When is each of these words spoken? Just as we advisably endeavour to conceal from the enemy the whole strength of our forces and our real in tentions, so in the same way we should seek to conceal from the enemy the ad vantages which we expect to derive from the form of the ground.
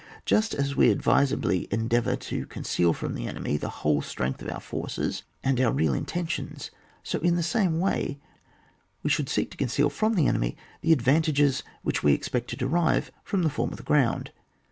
Just 0.25 0.55
as 0.55 0.75
we 0.75 0.89
advisably 0.89 1.67
endeavour 1.71 2.15
to 2.15 2.47
conceal 2.47 2.91
from 2.91 3.13
the 3.13 3.27
enemy 3.27 3.55
the 3.55 3.69
whole 3.85 4.01
strength 4.01 4.41
of 4.41 4.49
our 4.49 4.59
forces 4.59 5.21
and 5.43 5.61
our 5.61 5.71
real 5.71 5.93
in 5.93 6.05
tentions, 6.05 6.71
so 7.03 7.19
in 7.19 7.35
the 7.35 7.43
same 7.43 7.79
way 7.79 8.19
we 9.03 9.11
should 9.11 9.29
seek 9.29 9.51
to 9.51 9.57
conceal 9.57 9.91
from 9.91 10.15
the 10.15 10.25
enemy 10.25 10.57
the 10.81 10.91
ad 10.91 11.03
vantages 11.03 11.61
which 11.83 12.01
we 12.01 12.13
expect 12.13 12.49
to 12.49 12.55
derive 12.57 13.11
from 13.23 13.43
the 13.43 13.47
form 13.51 13.69
of 13.69 13.77
the 13.77 13.83
ground. 13.83 14.31